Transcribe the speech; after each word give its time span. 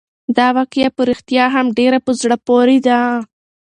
دا 0.37 0.47
واقعه 0.57 0.89
په 0.95 1.01
رښتیا 1.09 1.45
هم 1.55 1.65
ډېره 1.77 1.99
په 2.05 2.11
زړه 2.21 2.35
پورې 2.47 2.77
ده. 2.87 2.99